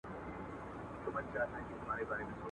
اوس 1.01 1.05
پر 1.13 1.23
څه 1.31 1.39
دي 1.51 1.59
جوړي 1.69 1.83
کړي 1.87 2.03
غلبلې 2.09 2.23
دي. 2.27 2.35